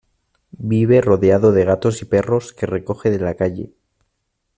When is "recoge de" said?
2.65-3.19